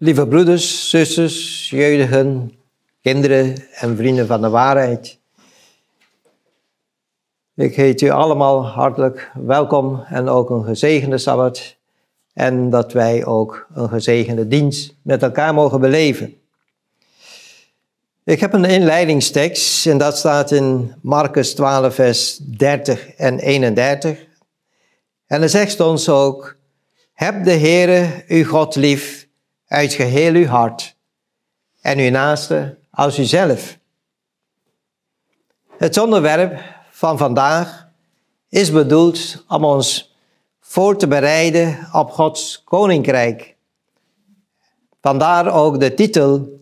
[0.00, 2.52] Lieve broeders, zusters, jeugdigen,
[3.00, 5.18] kinderen en vrienden van de waarheid.
[7.54, 11.76] Ik heet u allemaal hartelijk welkom en ook een gezegende Sabbat.
[12.32, 16.34] En dat wij ook een gezegende dienst met elkaar mogen beleven.
[18.24, 24.26] Ik heb een inleidingstekst en dat staat in Marcus 12, vers 30 en 31.
[25.26, 26.56] En dan zegt ons ook,
[27.12, 29.27] heb de Heere uw God lief
[29.68, 30.96] uit geheel uw hart
[31.80, 33.78] en uw naaste als uzelf.
[35.76, 37.88] Het onderwerp van vandaag
[38.48, 40.16] is bedoeld om ons
[40.60, 43.56] voor te bereiden op Gods koninkrijk.
[45.00, 46.60] Vandaar ook de titel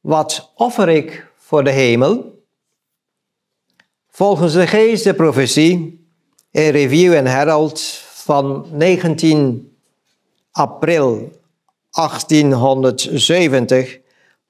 [0.00, 2.42] Wat offer ik voor de hemel?
[4.08, 6.06] Volgens de geest de profetie
[6.50, 7.80] in Review en Herald
[8.12, 9.76] van 19
[10.50, 11.32] april
[11.94, 13.98] 1870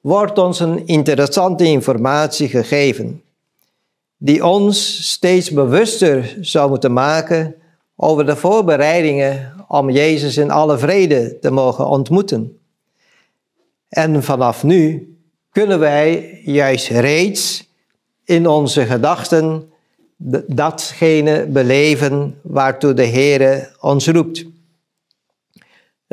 [0.01, 3.23] wordt ons een interessante informatie gegeven,
[4.17, 7.55] die ons steeds bewuster zou moeten maken
[7.97, 12.59] over de voorbereidingen om Jezus in alle vrede te mogen ontmoeten.
[13.89, 15.15] En vanaf nu
[15.51, 17.69] kunnen wij juist reeds
[18.25, 19.73] in onze gedachten
[20.47, 24.54] datgene beleven waartoe de Heere ons roept.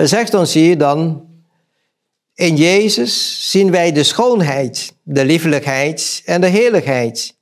[0.03, 1.29] Zegt ons hier dan,
[2.33, 7.35] in Jezus zien wij de schoonheid, de liefelijkheid en de heerlijkheid.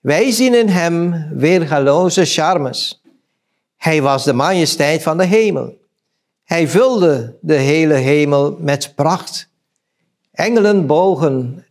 [0.00, 3.02] Wij zien in Hem weergaloze charmes.
[3.76, 5.78] Hij was de majesteit van de hemel.
[6.44, 9.48] Hij vulde de hele hemel met pracht.
[10.32, 11.66] Engelen bogen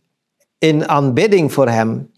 [0.58, 2.10] in aanbidding voor Hem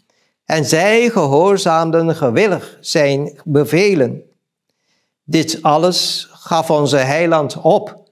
[0.45, 4.23] en zij gehoorzaamden gewillig zijn bevelen.
[5.25, 8.03] Dit alles gaf onze heiland op.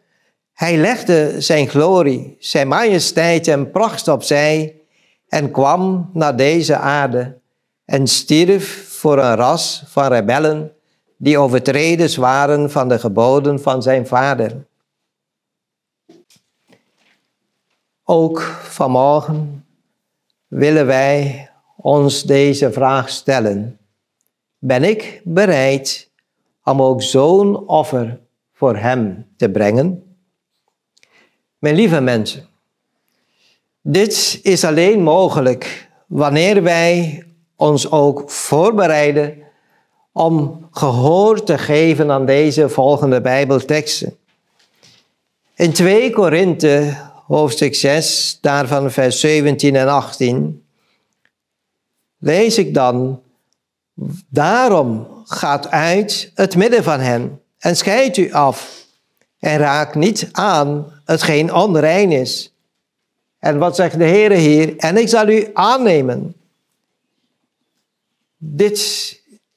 [0.52, 4.80] Hij legde zijn glorie, zijn majesteit en pracht opzij
[5.28, 7.38] en kwam naar deze aarde
[7.84, 10.72] en stierf voor een ras van rebellen
[11.16, 14.66] die overtreders waren van de geboden van zijn vader.
[18.04, 19.66] Ook vanmorgen
[20.46, 23.78] willen wij ons deze vraag stellen.
[24.58, 26.10] Ben ik bereid
[26.64, 28.24] om ook zo'n offer
[28.56, 30.16] voor Hem te brengen?
[31.58, 32.48] Mijn lieve mensen,
[33.82, 37.24] dit is alleen mogelijk wanneer wij
[37.56, 39.38] ons ook voorbereiden
[40.12, 44.16] om gehoor te geven aan deze volgende Bijbelteksten.
[45.54, 46.96] In 2 Korinthe,
[47.26, 50.64] hoofdstuk 6, daarvan vers 17 en 18,
[52.18, 53.22] lees ik dan,
[54.28, 58.84] daarom gaat uit het midden van hen en scheidt u af
[59.38, 62.54] en raakt niet aan hetgeen onrein is.
[63.38, 64.76] En wat zegt de Heer hier?
[64.76, 66.34] En ik zal u aannemen.
[68.36, 68.80] Dit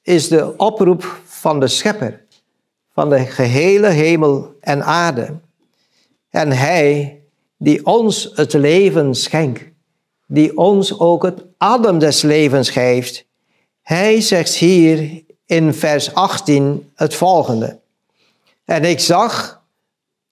[0.02, 2.24] is de oproep van de Schepper,
[2.92, 5.38] van de gehele hemel en aarde.
[6.30, 7.20] En Hij
[7.56, 9.64] die ons het leven schenkt,
[10.26, 13.26] die ons ook het adem des levens geeft.
[13.82, 17.79] Hij zegt hier in vers 18 het volgende.
[18.70, 19.62] En ik zag,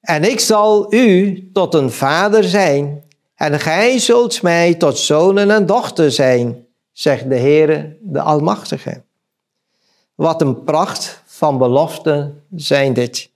[0.00, 3.04] en ik zal u tot een vader zijn,
[3.34, 9.03] en gij zult mij tot zonen en dochter zijn, zegt de Heere, de Almachtige.
[10.15, 13.31] Wat een pracht van beloften zijn dit.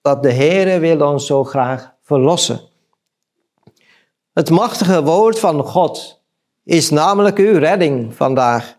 [0.00, 2.60] Dat de Heere wil ons zo graag verlossen.
[4.32, 6.20] Het machtige woord van God
[6.64, 8.76] is namelijk uw redding vandaag.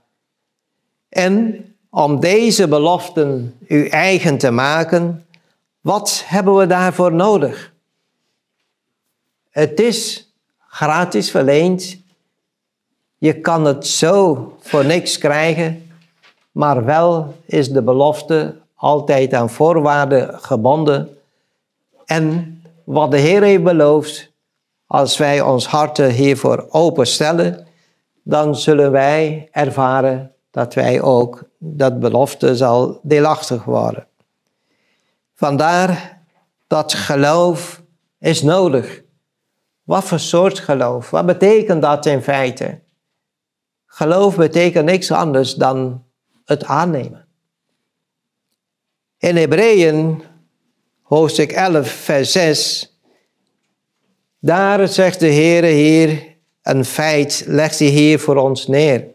[1.09, 5.23] En om deze beloften uw eigen te maken,
[5.81, 7.73] wat hebben we daarvoor nodig?
[9.49, 10.31] Het is
[10.67, 11.97] gratis verleend.
[13.17, 15.91] Je kan het zo voor niks krijgen,
[16.51, 21.17] maar wel is de belofte altijd aan voorwaarden gebonden.
[22.05, 24.31] En wat de Heer heeft beloofd,
[24.87, 27.67] als wij ons harten hiervoor openstellen,
[28.23, 34.08] dan zullen wij ervaren dat wij ook dat belofte zal deelachtig worden.
[35.39, 36.21] Vandaar
[36.67, 37.81] dat geloof
[38.19, 39.01] is nodig.
[39.83, 41.09] Wat voor soort geloof?
[41.09, 42.79] Wat betekent dat in feite?
[43.85, 46.03] Geloof betekent niks anders dan
[46.45, 47.27] het aannemen.
[49.17, 50.23] In Hebreeën,
[51.01, 52.93] hoofdstuk 11, vers 6,
[54.39, 59.05] daar zegt de Heere hier een feit, legt hij hier voor ons neer.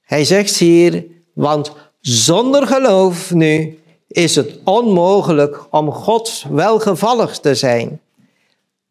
[0.00, 3.78] Hij zegt hier, want zonder geloof nu
[4.10, 8.00] is het onmogelijk om God welgevallig te zijn.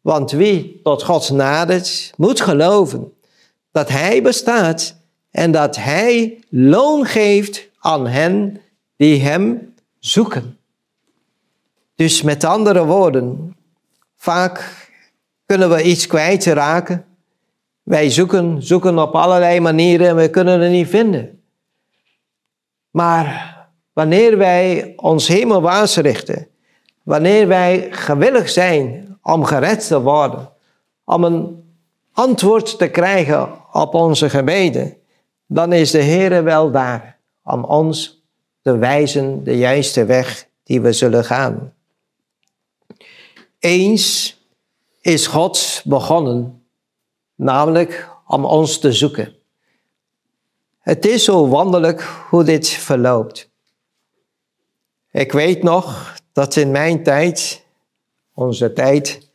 [0.00, 3.12] Want wie tot God nadert, moet geloven
[3.72, 4.96] dat Hij bestaat
[5.30, 8.60] en dat Hij loon geeft aan hen
[8.96, 10.58] die Hem zoeken.
[11.94, 13.56] Dus met andere woorden,
[14.16, 14.88] vaak
[15.46, 17.04] kunnen we iets kwijtraken.
[17.82, 21.42] Wij zoeken, zoeken op allerlei manieren en we kunnen het niet vinden.
[22.90, 23.59] Maar
[23.92, 26.48] wanneer wij ons hemelwaarts richten,
[27.02, 30.52] wanneer wij gewillig zijn om gered te worden,
[31.04, 31.64] om een
[32.12, 34.96] antwoord te krijgen op onze gebeden,
[35.46, 38.24] dan is de Heer wel daar om ons
[38.62, 41.74] te wijzen de juiste weg die we zullen gaan.
[43.58, 44.36] Eens
[45.00, 46.66] is God begonnen,
[47.34, 49.34] namelijk om ons te zoeken.
[50.78, 53.49] Het is zo wonderlijk hoe dit verloopt.
[55.12, 57.64] Ik weet nog dat in mijn tijd,
[58.34, 59.28] onze tijd,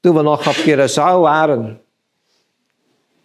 [0.00, 1.80] toen we nog op Curaçao waren.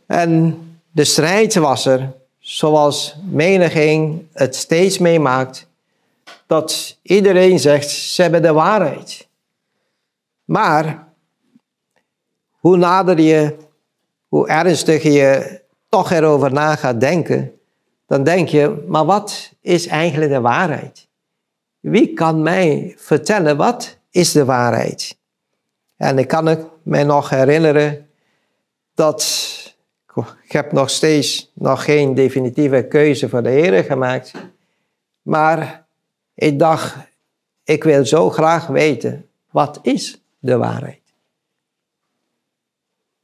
[0.06, 0.60] En
[0.92, 5.68] de strijd was er, zoals menigeen het steeds meemaakt,
[6.46, 9.28] dat iedereen zegt, ze hebben de waarheid.
[10.44, 11.08] Maar
[12.60, 13.58] hoe nader je,
[14.28, 17.60] hoe ernstiger je toch erover na gaat denken,
[18.08, 21.10] dan denk je, maar wat is eigenlijk de waarheid?
[21.82, 25.18] Wie kan mij vertellen wat is de waarheid?
[25.98, 28.10] En ik kan me nog herinneren
[28.94, 29.50] dat
[30.44, 34.34] ik heb nog steeds nog geen definitieve keuze voor de Heer gemaakt.
[35.22, 35.86] Maar
[36.34, 36.96] ik dacht,
[37.64, 41.02] ik wil zo graag weten, wat is de waarheid?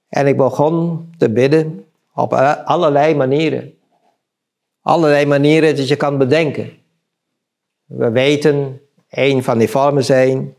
[0.09, 3.77] En ik begon te bidden op allerlei manieren.
[4.81, 6.77] Allerlei manieren dat je kan bedenken.
[7.87, 10.55] We weten, een van die vormen zijn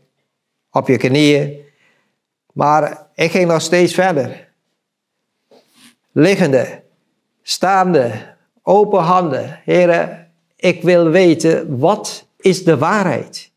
[0.71, 1.57] op je knieën.
[2.53, 4.47] Maar ik ging nog steeds verder.
[6.11, 6.81] Liggende,
[7.41, 9.59] staande, open handen.
[9.63, 13.51] Heren, ik wil weten, wat is de waarheid?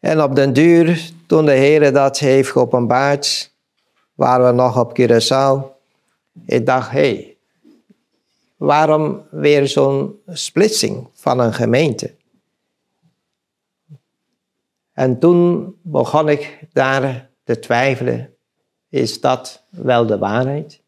[0.00, 3.52] En op den duur, toen de Heer dat heeft geopenbaard,
[4.14, 5.72] waren we nog op Curaçao.
[6.46, 7.33] Ik dacht, hé, hey,
[8.56, 12.14] waarom weer zo'n splitsing van een gemeente?
[14.92, 18.34] En toen begon ik daar te twijfelen,
[18.88, 20.82] is dat wel de waarheid?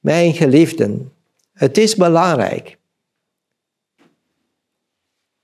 [0.00, 1.12] Mijn geliefden,
[1.52, 2.78] het is belangrijk.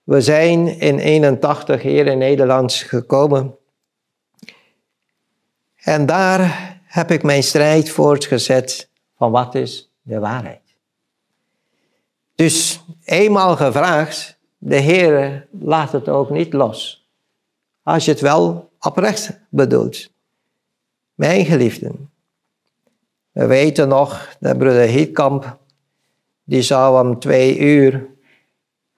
[0.03, 3.57] We zijn in 81 hier in Nederland gekomen.
[5.77, 10.64] En daar heb ik mijn strijd voortgezet van wat is de waarheid.
[12.35, 17.09] Dus eenmaal gevraagd, de Heer laat het ook niet los.
[17.83, 20.11] Als je het wel oprecht bedoelt.
[21.15, 22.11] Mijn geliefden,
[23.31, 25.59] we weten nog, dat broeder Hietkamp,
[26.45, 28.07] die zou om twee uur,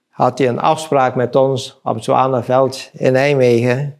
[0.08, 3.98] had hij een afspraak met ons op Zwanenveld in Nijmegen.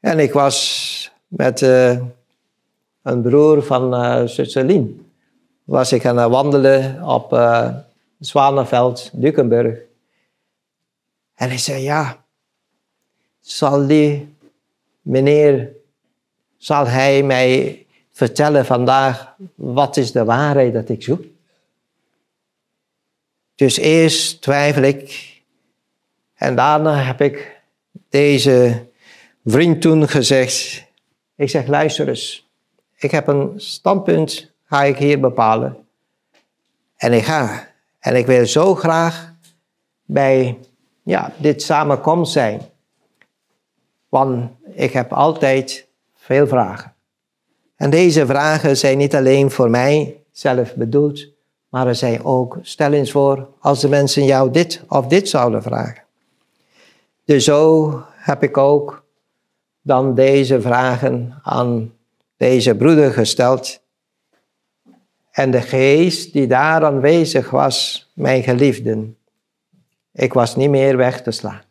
[0.00, 1.98] En ik was met uh,
[3.02, 4.82] een broer van uh.
[5.64, 7.76] Was ik aan het wandelen op uh,
[8.26, 9.78] Zwanenveld, Dukenburg.
[11.34, 12.24] En hij zei, ja,
[13.40, 14.34] zal die
[15.02, 15.72] meneer,
[16.56, 21.24] zal hij mij vertellen vandaag wat is de waarheid dat ik zoek?
[23.54, 25.34] Dus eerst twijfel ik
[26.34, 27.60] en daarna heb ik
[28.08, 28.86] deze
[29.44, 30.84] vriend toen gezegd,
[31.34, 32.48] ik zeg luister eens,
[32.96, 35.86] ik heb een standpunt, ga ik hier bepalen.
[36.96, 37.74] En ik ga.
[38.06, 39.34] En ik wil zo graag
[40.04, 40.58] bij
[41.02, 42.60] ja, dit samenkomst zijn.
[44.08, 46.94] Want ik heb altijd veel vragen.
[47.76, 51.28] En deze vragen zijn niet alleen voor mij zelf bedoeld,
[51.68, 55.62] maar er zijn ook, stel eens voor, als de mensen jou dit of dit zouden
[55.62, 56.02] vragen.
[57.24, 59.04] Dus zo heb ik ook
[59.82, 61.92] dan deze vragen aan
[62.36, 63.80] deze broeder gesteld.
[65.36, 69.16] En de geest die daar aanwezig was, mijn geliefden,
[70.12, 71.62] ik was niet meer weg te slaan.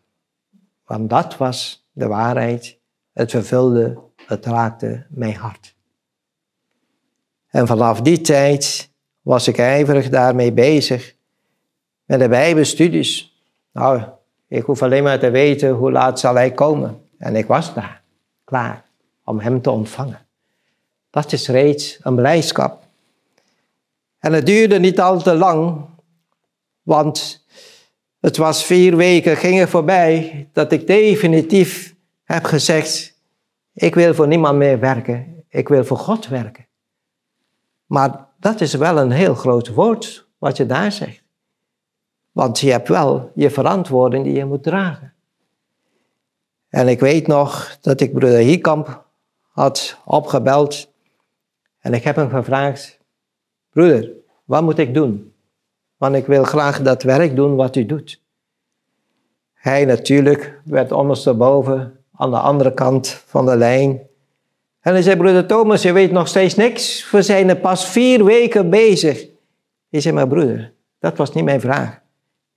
[0.86, 2.77] Want dat was de waarheid.
[3.13, 5.75] Het vervulde, het raakte mijn hart.
[7.48, 8.89] En vanaf die tijd
[9.22, 11.15] was ik ijverig daarmee bezig
[12.05, 13.39] met de Bijbelstudies.
[13.72, 14.01] Nou,
[14.48, 17.01] ik hoef alleen maar te weten hoe laat zal hij komen.
[17.17, 18.01] En ik was daar,
[18.43, 18.86] klaar
[19.24, 20.25] om hem te ontvangen.
[21.10, 22.84] Dat is reeds een blijdschap.
[24.25, 25.86] En het duurde niet al te lang,
[26.82, 27.46] want
[28.20, 33.20] het was vier weken gingen voorbij dat ik definitief heb gezegd,
[33.74, 35.44] Ik wil voor niemand meer werken.
[35.50, 36.67] Ik wil voor God werken.
[37.86, 41.24] Maar dat is wel een heel groot woord wat je daar zegt.
[42.32, 45.13] Want je hebt wel je verantwoording die je moet dragen.
[46.70, 49.05] En ik weet nog dat ik broeder Hiekamp
[49.51, 50.91] had opgebeld.
[51.79, 53.03] En ik heb hem gevraagd,
[53.75, 54.10] broeder,
[54.46, 55.34] wat moet ik doen?
[55.98, 58.22] Want ik wil graag dat werk doen wat u doet.
[59.53, 64.01] Hij natuurlijk werd ondersteboven aan de andere kant van de lijn.
[64.79, 67.12] En hij zei, broeder Thomas, je weet nog steeds niks.
[67.12, 69.27] We zijn er pas vier weken bezig.
[69.89, 72.00] Ik zei, maar broeder, dat was niet mijn vraag.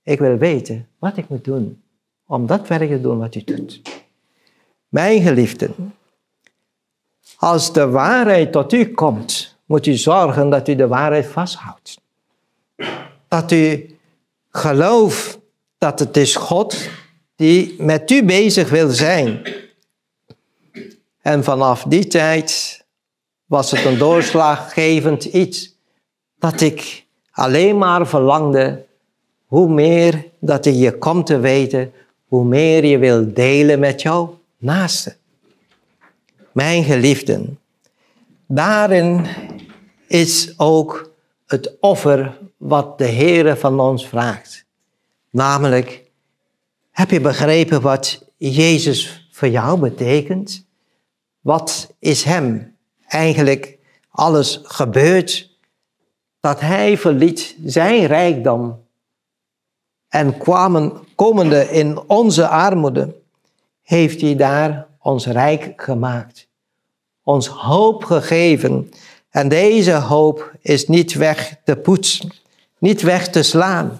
[0.03, 1.81] Ik wil weten wat ik moet doen
[2.25, 3.81] om dat werk te doen wat u doet.
[4.87, 5.93] Mijn geliefden,
[7.37, 12.01] als de waarheid tot u komt, moet u zorgen dat u de waarheid vasthoudt.
[13.27, 13.97] Dat u
[14.51, 15.39] gelooft
[15.77, 16.89] dat het is God
[17.35, 19.41] die met u bezig wil zijn.
[21.21, 22.81] En vanaf die tijd
[23.45, 25.75] was het een doorslaggevend iets.
[26.39, 28.85] Dat ik alleen maar verlangde,
[29.45, 31.91] hoe meer dat je komt te weten,
[32.27, 35.15] hoe meer je wil delen met jou naaste.
[36.51, 37.59] Mijn geliefden,
[38.47, 39.25] daarin
[40.09, 41.11] is ook
[41.45, 44.65] het offer wat de Heere van ons vraagt.
[45.29, 46.03] Namelijk,
[46.91, 50.65] heb je begrepen wat Jezus voor jou betekent?
[51.39, 52.75] Wat is hem
[53.07, 53.77] eigenlijk
[54.09, 55.57] alles gebeurd?
[56.39, 58.85] Dat hij verliet zijn rijkdom
[60.07, 63.15] en kwamen, komende in onze armoede,
[63.81, 66.47] heeft hij daar ons rijk gemaakt.
[67.23, 68.91] Ons hoop gegeven.
[69.29, 72.29] En deze hoop is niet weg te poetsen,
[72.77, 73.99] niet weg te slaan.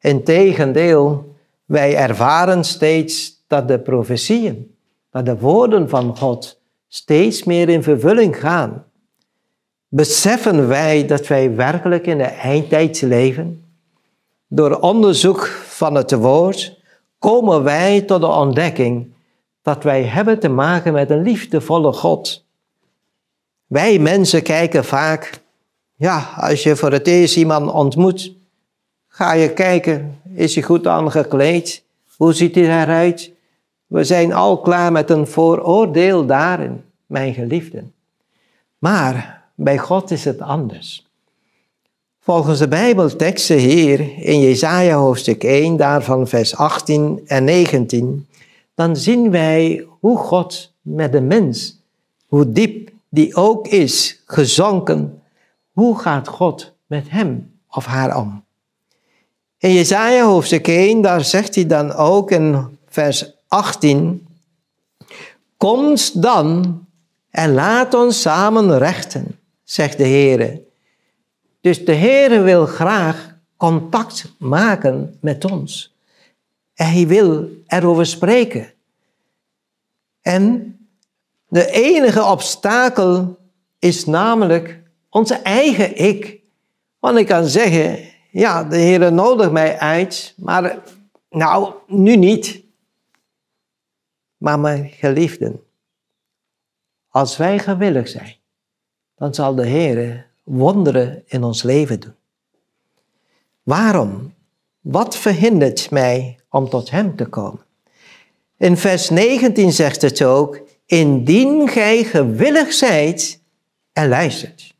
[0.00, 1.34] Integendeel,
[1.64, 4.74] wij ervaren steeds dat de profetieën,
[5.10, 8.84] dat de woorden van God steeds meer in vervulling gaan.
[9.88, 13.64] Beseffen wij dat wij werkelijk in de eindtijd leven?
[14.48, 16.78] Door onderzoek van het woord
[17.18, 19.12] komen wij tot de ontdekking
[19.62, 22.44] dat wij hebben te maken met een liefdevolle God.
[23.70, 25.40] Wij mensen kijken vaak,
[25.96, 28.32] ja, als je voor het eerst iemand ontmoet,
[29.08, 31.82] ga je kijken, is hij goed aangekleed?
[32.16, 33.32] Hoe ziet hij eruit?
[33.86, 37.92] We zijn al klaar met een vooroordeel daarin, mijn geliefden.
[38.78, 41.06] Maar bij God is het anders.
[42.20, 48.26] Volgens de Bijbelteksten hier in Jesaja hoofdstuk 1, daarvan vers 18 en 19,
[48.74, 51.80] dan zien wij hoe God met de mens,
[52.26, 55.22] hoe diep die ook is, gezonken,
[55.72, 58.44] hoe gaat God met hem of haar om?
[59.58, 64.26] In Jesaja hoofdstuk 1, daar zegt hij dan ook in vers 18,
[65.56, 66.80] Komst dan
[67.30, 70.60] en laat ons samen rechten, zegt de Heer.
[71.60, 75.94] Dus de Heer wil graag contact maken met ons.
[76.74, 78.72] En hij wil erover spreken.
[80.20, 80.74] En
[81.50, 83.38] de enige obstakel
[83.78, 86.40] is namelijk onze eigen ik.
[86.98, 90.82] Want ik kan zeggen, ja, de Heer nodigt mij uit, maar
[91.30, 92.62] nou, nu niet.
[94.36, 95.60] Maar mijn geliefden,
[97.08, 98.36] als wij gewillig zijn,
[99.16, 102.14] dan zal de Heer wonderen in ons leven doen.
[103.62, 104.34] Waarom?
[104.80, 107.64] Wat verhindert mij om tot Hem te komen?
[108.56, 113.40] In vers 19 zegt het ook, indien gij gewillig zijt
[113.92, 114.74] en luistert.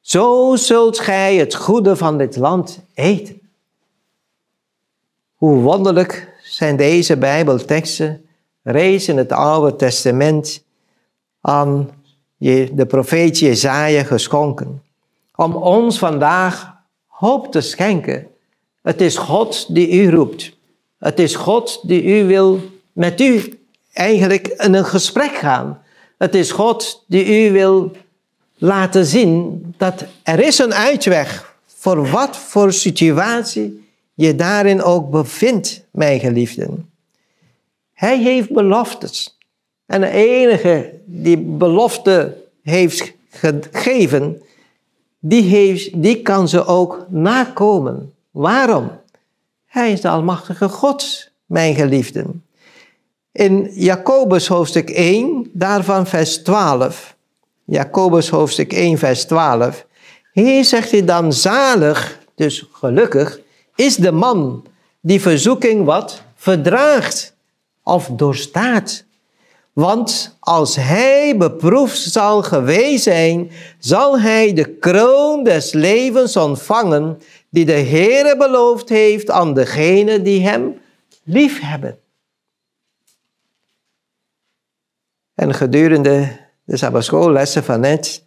[0.00, 3.40] Zo zult gij het goede van dit land eten.
[5.34, 8.26] Hoe wonderlijk zijn deze Bijbelteksten
[8.62, 10.64] reeds in het Oude Testament
[11.40, 11.90] aan
[12.38, 14.82] de profeet Jezaja geschonken.
[15.34, 16.74] Om ons vandaag
[17.06, 18.26] hoop te schenken.
[18.82, 20.56] Het is God die u roept.
[20.98, 22.60] Het is God die u wil
[22.92, 23.56] met u
[23.92, 25.82] eigenlijk in een gesprek gaan.
[26.18, 27.92] Het is God die u wil
[28.56, 35.84] laten zien dat er is een uitweg voor wat voor situatie je daarin ook bevindt,
[35.90, 36.90] mijn geliefden.
[37.94, 39.38] Hij heeft beloftes.
[39.86, 44.42] En de enige die belofte heeft gegeven,
[45.18, 48.14] die, heeft, die kan ze ook nakomen.
[48.30, 48.90] Waarom?
[49.66, 52.44] Hij is de Almachtige God, mijn geliefden.
[53.32, 57.16] In Jacobus hoofdstuk 1, daarvan vers 12.
[57.64, 59.86] Jacobus hoofdstuk 1, vers 12.
[60.32, 63.40] Hier zegt hij dan zalig, dus gelukkig,
[63.74, 64.64] is de man
[65.00, 67.34] die verzoeking wat verdraagt
[67.82, 69.04] of doorstaat.
[69.72, 77.18] Want als hij beproefd zal geweest zijn, zal hij de kroon des levens ontvangen,
[77.50, 80.80] die de Heere beloofd heeft aan degenen die hem
[81.24, 82.01] liefhebben.
[85.42, 88.24] En gedurende de Sabbatschoollessen van net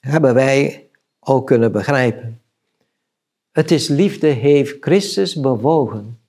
[0.00, 0.88] hebben wij
[1.20, 2.40] ook kunnen begrijpen.
[3.52, 6.20] Het is liefde heeft Christus bewogen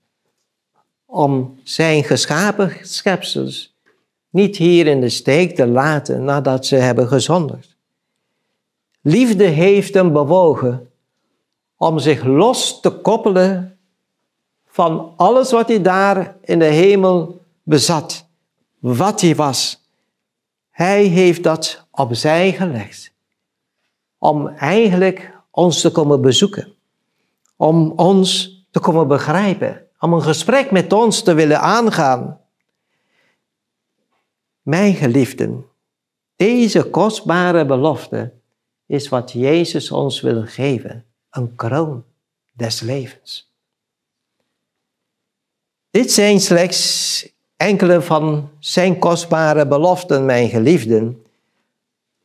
[1.06, 3.75] om zijn geschapen schepsels
[4.30, 7.75] niet hier in de steek te laten nadat ze hebben gezondigd.
[9.01, 10.90] Liefde heeft hem bewogen
[11.78, 13.78] om zich los te koppelen
[14.66, 18.30] van alles wat hij daar in de hemel bezat,
[18.82, 19.90] wat hij was.
[20.70, 23.14] Hij heeft dat opzij gelegd
[24.18, 26.74] om eigenlijk ons te komen bezoeken,
[27.56, 32.40] om ons te komen begrijpen, om een gesprek met ons te willen aangaan.
[34.62, 35.66] Mijn geliefden,
[36.36, 38.34] deze kostbare belofte
[38.86, 42.04] is wat Jezus ons wil geven, een kroon
[42.54, 43.54] des levens.
[45.90, 47.31] Dit zijn slechts
[47.62, 51.24] enkele van zijn kostbare beloften, mijn geliefden,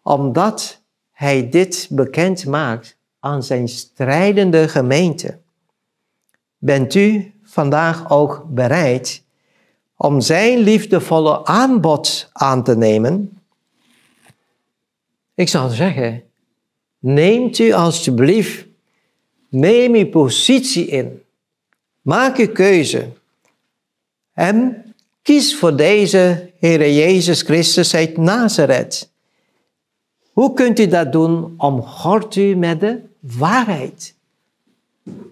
[0.03, 0.81] omdat
[1.13, 5.39] hij dit bekend maakt aan zijn strijdende gemeente.
[6.59, 9.23] Bent u vandaag ook bereid
[9.97, 13.41] om zijn liefdevolle aanbod aan te nemen?
[15.35, 16.23] Ik zal zeggen,
[16.99, 18.67] neemt u alsjeblieft,
[19.49, 21.23] neem uw positie in.
[22.03, 23.09] Maak uw keuze.
[24.33, 24.85] En
[25.27, 29.11] kies voor deze Heer Jezus Christus uit Nazareth.
[30.33, 31.55] Hoe kunt u dat doen?
[31.57, 34.15] Omgort u met de waarheid.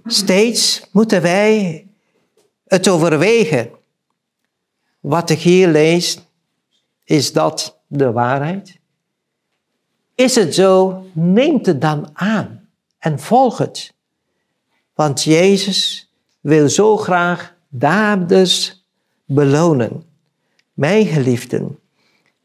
[0.05, 1.87] Steeds moeten wij
[2.67, 3.71] het overwegen.
[5.01, 6.19] Wat ik hier lees,
[7.05, 8.79] is dat de waarheid?
[10.15, 13.95] Is het zo, neem het dan aan en volg het.
[14.95, 18.84] Want Jezus wil zo graag daders
[19.25, 20.05] belonen.
[20.73, 21.79] Mijn geliefden,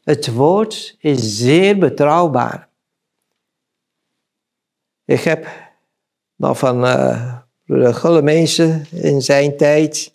[0.04, 2.68] het woord is zeer betrouwbaar.
[5.04, 5.46] Ik heb
[6.36, 10.12] nog van uh, broeder Gullemeese in zijn tijd,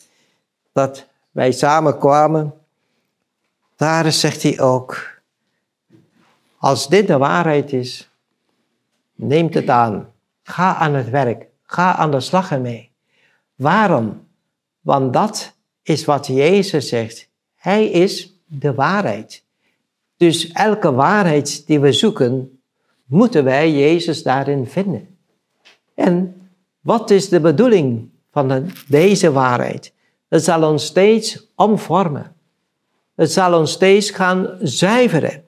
[0.71, 2.53] dat wij samenkwamen,
[3.75, 5.21] daar zegt hij ook,
[6.57, 8.09] als dit de waarheid is,
[9.15, 10.13] neemt het aan.
[10.43, 11.47] Ga aan het werk.
[11.63, 12.91] Ga aan de slag ermee.
[13.55, 14.27] Waarom?
[14.81, 15.54] Want dat
[15.85, 17.29] is wat Jezus zegt.
[17.55, 19.43] Hij is de waarheid.
[20.17, 22.59] Dus elke waarheid die we zoeken,
[23.05, 25.17] moeten wij Jezus daarin vinden.
[25.93, 26.35] En
[26.79, 29.93] wat is de bedoeling van deze waarheid?
[30.27, 32.35] Het zal ons steeds omvormen.
[33.15, 35.43] Het zal ons steeds gaan zuiveren.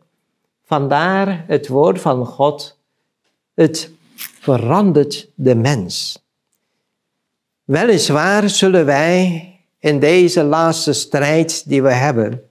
[0.64, 2.80] Vandaar het woord van God.
[3.54, 6.24] Het verandert de mens.
[7.64, 12.50] Weliswaar zullen wij in deze laatste strijd die we hebben,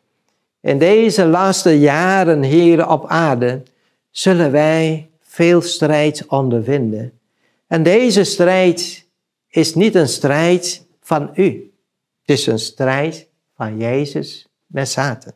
[0.60, 3.62] in deze laatste jaren hier op aarde,
[4.10, 7.18] zullen wij veel strijd ondervinden.
[7.66, 9.06] En deze strijd
[9.48, 11.72] is niet een strijd van u.
[12.20, 15.32] Het is een strijd van Jezus met Satan.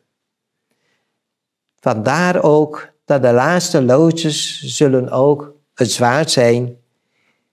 [1.79, 6.77] Vandaar ook dat de laatste loodjes zullen ook het zwaard zijn,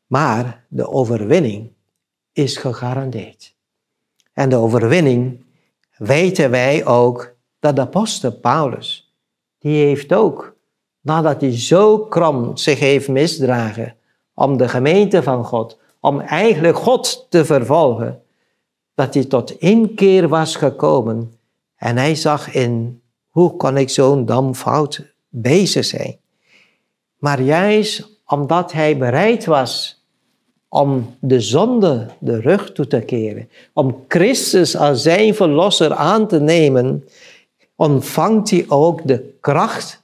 [0.07, 1.72] maar de overwinning
[2.33, 3.55] is gegarandeerd.
[4.38, 5.44] En de overwinning
[5.96, 9.14] weten wij ook dat de apostel Paulus,
[9.59, 10.57] die heeft ook,
[11.01, 13.96] nadat hij zo krom zich heeft misdragen
[14.35, 18.22] om de gemeente van God, om eigenlijk God te vervolgen,
[18.94, 21.38] dat hij tot inkeer was gekomen
[21.77, 26.16] en hij zag in, hoe kan ik zo'n dam fout bezig zijn?
[27.16, 29.97] Maar juist omdat hij bereid was
[30.68, 36.40] om de zonde de rug toe te keren, om Christus als zijn verlosser aan te
[36.40, 37.04] nemen,
[37.76, 40.02] ontvangt hij ook de kracht.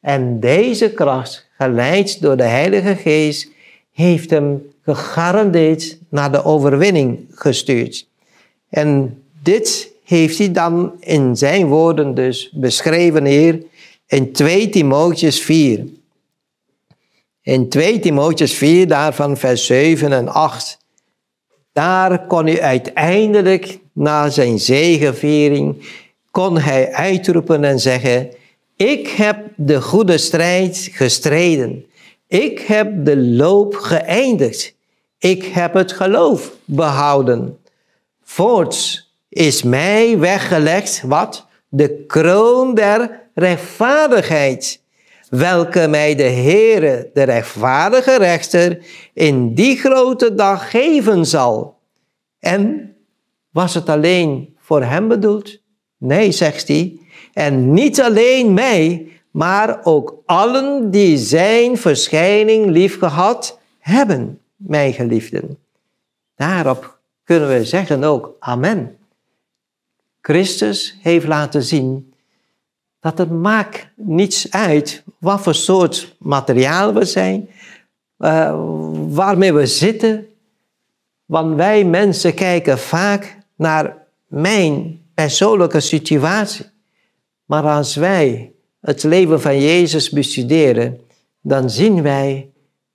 [0.00, 3.48] En deze kracht, geleid door de Heilige Geest,
[3.92, 8.06] heeft hem gegarandeerd naar de overwinning gestuurd.
[8.68, 13.62] En dit heeft hij dan in zijn woorden dus beschreven hier
[14.06, 15.84] in 2 Timotheus 4.
[17.42, 20.78] In 2 Timotheus 4, daarvan vers 7 en 8.
[21.72, 25.88] Daar kon hij uiteindelijk, na zijn zegeviering,
[26.30, 28.30] kon hij uitroepen en zeggen,
[28.76, 31.84] ik heb de goede strijd gestreden.
[32.26, 34.74] Ik heb de loop geëindigd.
[35.18, 37.58] Ik heb het geloof behouden.
[38.22, 41.48] Voorts is mij weggelegd wat?
[41.70, 44.79] de kroon der rechtvaardigheid,
[45.30, 51.78] welke mij de Heere, de rechtvaardige rechter, in die grote dag geven zal.
[52.38, 52.94] En
[53.50, 55.58] was het alleen voor hem bedoeld?
[55.98, 56.98] Nee, zegt hij.
[57.32, 65.58] En niet alleen mij, maar ook allen die zijn verschijning liefgehad hebben, mijn geliefden.
[66.36, 68.96] Daarop kunnen we zeggen ook amen.
[70.20, 72.09] Christus heeft laten zien
[73.00, 77.48] dat het maakt niets uit wat voor soort materiaal we zijn,
[78.18, 78.64] uh,
[79.08, 80.28] waarmee we zitten.
[81.24, 86.66] Want wij mensen kijken vaak naar mijn persoonlijke situatie.
[87.44, 91.00] Maar als wij het leven van Jezus bestuderen,
[91.40, 92.50] dan zien wij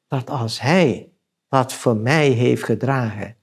[0.08, 1.10] dat als Hij
[1.50, 3.36] dat voor mij heeft gedragen,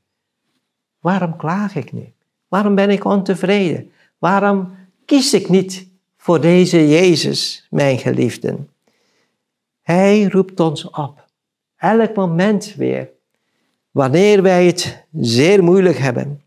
[1.00, 2.12] waarom klaag ik nu?
[2.48, 3.92] Waarom ben ik ontevreden?
[4.18, 5.91] Waarom kies ik niet
[6.22, 8.68] voor deze Jezus, mijn geliefden?
[9.80, 11.24] Hij roept ons op,
[11.76, 13.08] elk moment weer,
[13.90, 16.42] wanneer wij het zeer moeilijk hebben.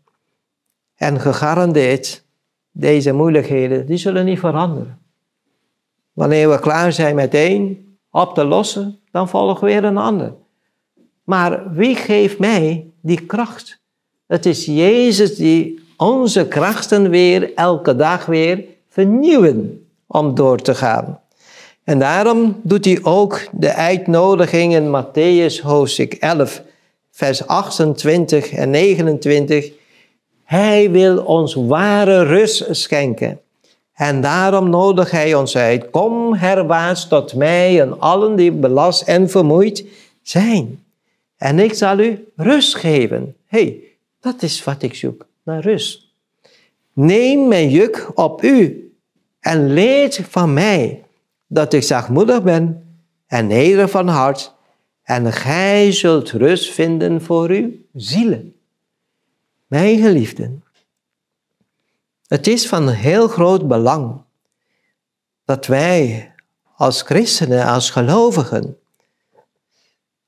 [0.94, 2.24] En gegarandeerd,
[2.70, 4.98] deze moeilijkheden, die zullen niet veranderen.
[6.12, 10.34] Wanneer we klaar zijn met één op te lossen, dan volgt weer een ander.
[11.24, 13.80] Maar wie geeft mij die kracht?
[14.26, 21.20] Het is Jezus die onze krachten weer elke dag weer vernieuwen om door te gaan.
[21.84, 26.62] En daarom doet hij ook de uitnodiging in Matthäus hoofdstuk 11,
[27.10, 29.72] vers 28 en 29.
[30.44, 33.40] Hij wil ons ware rust schenken.
[33.92, 35.90] En daarom nodigt hij ons uit.
[35.90, 39.84] Kom herwaarts tot mij en allen die belast en vermoeid
[40.22, 40.84] zijn.
[41.36, 43.36] En ik zal u rust geven.
[43.46, 43.78] hey,
[44.20, 46.04] dat is wat ik zoek, naar rust.
[46.92, 48.85] Neem mijn juk op u
[49.46, 51.04] en leer van mij
[51.46, 54.54] dat ik zachtmoedig ben en nederig van hart
[55.02, 58.54] en gij zult rust vinden voor uw zielen.
[59.66, 60.64] Mijn geliefden,
[62.26, 64.22] het is van heel groot belang
[65.44, 66.32] dat wij
[66.74, 68.78] als christenen, als gelovigen,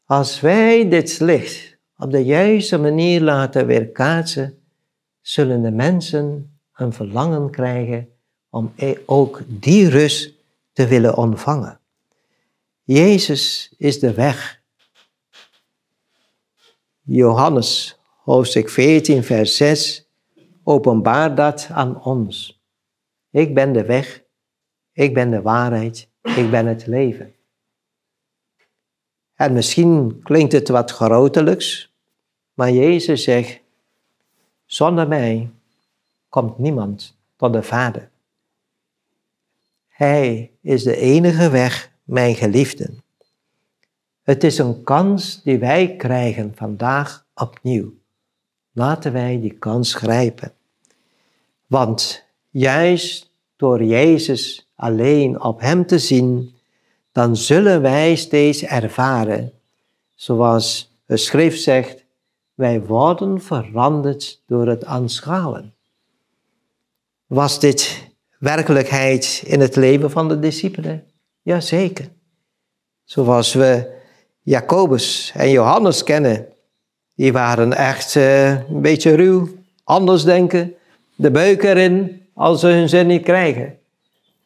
[0.04, 4.58] als wij dit licht op de juiste manier laten weerkaatsen,
[5.20, 8.16] zullen de mensen een verlangen krijgen
[8.58, 10.32] om e- ook die rust
[10.72, 11.80] te willen ontvangen.
[12.82, 14.60] Jezus is de weg.
[17.02, 20.06] Johannes, hoofdstuk 14, vers 6,
[20.62, 22.62] openbaart dat aan ons.
[23.30, 24.22] Ik ben de weg,
[24.92, 27.34] ik ben de waarheid, ik ben het leven.
[29.34, 31.92] En misschien klinkt het wat grotelijks,
[32.54, 33.60] maar Jezus zegt,
[34.66, 35.50] zonder mij
[36.28, 38.10] komt niemand tot de Vader.
[39.98, 43.02] Hij is de enige weg, mijn geliefden.
[44.22, 47.94] Het is een kans die wij krijgen vandaag opnieuw.
[48.72, 50.52] Laten wij die kans grijpen.
[51.66, 56.54] Want juist door Jezus alleen op Hem te zien,
[57.12, 59.52] dan zullen wij steeds ervaren,
[60.14, 62.04] zoals de schrift zegt,
[62.54, 65.74] wij worden veranderd door het aanschouwen.
[67.26, 68.07] Was dit
[68.38, 71.04] werkelijkheid in het leven van de discipelen?
[71.42, 72.08] Jazeker.
[73.04, 73.96] Zoals we
[74.42, 76.46] Jacobus en Johannes kennen.
[77.14, 79.48] Die waren echt uh, een beetje ruw,
[79.84, 80.74] anders denken,
[81.14, 83.78] de beuk erin als ze hun zin niet krijgen.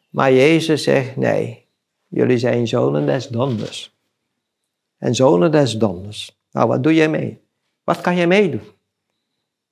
[0.09, 1.65] Maar Jezus zegt, nee,
[2.07, 3.95] jullie zijn zonen des donders.
[4.97, 6.37] En zonen des donders.
[6.51, 7.41] Nou, wat doe jij mee?
[7.83, 8.61] Wat kan jij meedoen?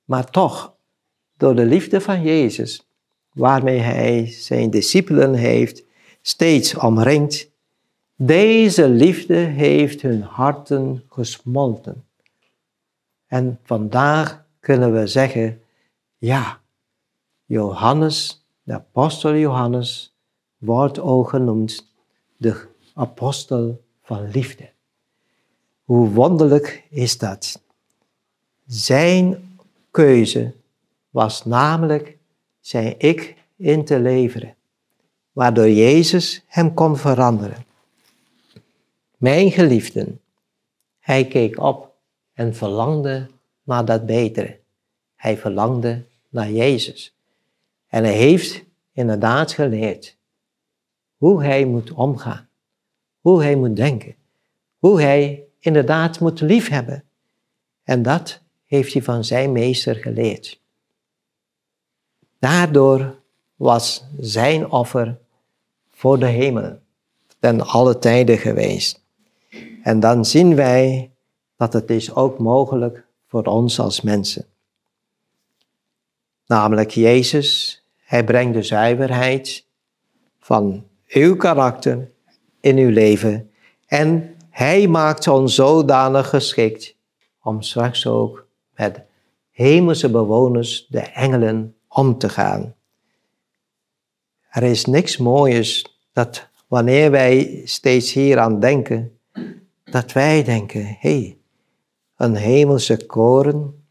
[0.04, 0.74] Maar toch,
[1.36, 2.86] door de liefde van Jezus
[3.32, 5.84] waarmee hij zijn discipelen heeft
[6.20, 7.50] steeds omringd.
[8.16, 12.04] Deze liefde heeft hun harten gesmolten.
[13.26, 15.60] En vandaag kunnen we zeggen,
[16.18, 16.60] ja,
[17.44, 20.16] Johannes, de apostel Johannes,
[20.58, 21.92] wordt ook genoemd
[22.36, 24.70] de apostel van liefde.
[25.84, 27.62] Hoe wonderlijk is dat?
[28.66, 29.50] Zijn
[29.90, 30.54] keuze
[31.10, 32.18] was namelijk
[32.62, 34.54] zijn ik in te leveren,
[35.32, 37.64] waardoor Jezus hem kon veranderen.
[39.16, 40.20] Mijn geliefden,
[40.98, 41.94] hij keek op
[42.32, 43.26] en verlangde
[43.62, 44.58] naar dat betere.
[45.14, 47.14] Hij verlangde naar Jezus.
[47.86, 50.16] En hij heeft inderdaad geleerd
[51.16, 52.48] hoe hij moet omgaan,
[53.20, 54.14] hoe hij moet denken,
[54.78, 57.04] hoe hij inderdaad moet liefhebben.
[57.84, 60.61] En dat heeft hij van zijn meester geleerd.
[62.42, 63.18] Daardoor
[63.56, 65.18] was zijn offer
[65.90, 66.78] voor de hemel,
[67.38, 69.04] ten alle tijden geweest.
[69.82, 71.10] En dan zien wij
[71.56, 74.46] dat het is ook mogelijk voor ons als mensen.
[76.46, 79.66] Namelijk Jezus, hij brengt de zuiverheid
[80.38, 82.10] van uw karakter
[82.60, 83.50] in uw leven
[83.86, 86.96] en hij maakt ons zodanig geschikt
[87.42, 89.00] om straks ook met
[89.50, 92.74] hemelse bewoners, de engelen, om te gaan.
[94.48, 99.18] Er is niks moois dat wanneer wij steeds hier aan denken,
[99.84, 101.36] dat wij denken, hé, hey,
[102.16, 103.84] een hemelse koren,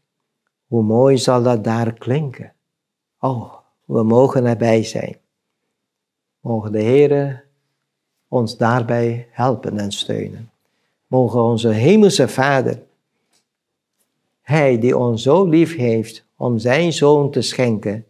[0.66, 2.52] hoe mooi zal dat daar klinken.
[3.20, 5.16] Oh, we mogen erbij zijn.
[6.40, 7.44] Mogen de Heer
[8.28, 10.50] ons daarbij helpen en steunen.
[11.06, 12.82] Mogen onze hemelse Vader,
[14.42, 18.06] Hij die ons zo lief heeft om zijn Zoon te schenken,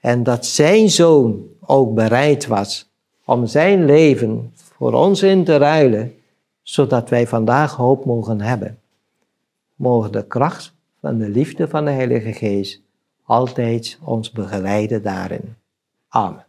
[0.00, 2.90] en dat zijn Zoon ook bereid was
[3.24, 6.14] om zijn leven voor ons in te ruilen,
[6.62, 8.78] zodat wij vandaag hoop mogen hebben.
[9.74, 12.80] Mogen de kracht van de liefde van de Heilige Geest
[13.24, 15.54] altijd ons begeleiden daarin.
[16.08, 16.44] Amen.